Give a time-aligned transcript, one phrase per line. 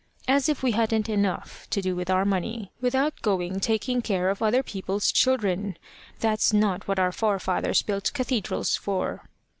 [0.27, 4.41] As if we hadn't enough to do with our money, without going taking care of
[4.41, 5.77] other people's children!
[6.21, 9.29] That's not what our forefathers built cathedrals for."